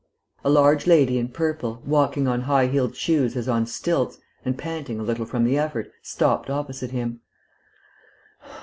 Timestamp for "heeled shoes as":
2.65-3.47